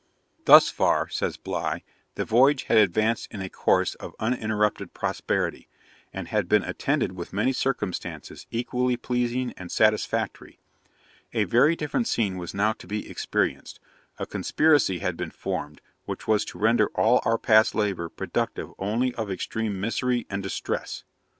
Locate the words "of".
3.93-4.15, 19.13-19.29